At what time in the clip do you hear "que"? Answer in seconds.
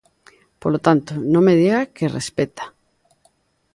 1.95-2.13